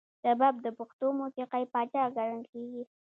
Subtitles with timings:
[0.25, 2.83] رباب د پښتو موسیقۍ پاچا ګڼل کیږي.